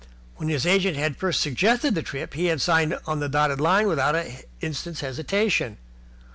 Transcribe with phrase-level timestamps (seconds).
[0.37, 3.87] When his agent had first suggested the trip, he had signed on the dotted line
[3.87, 5.77] without an instant's hesitation.